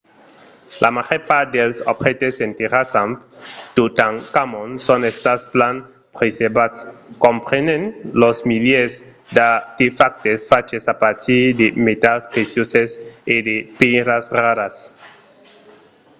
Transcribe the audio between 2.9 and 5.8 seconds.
amb totankhamon son estats plan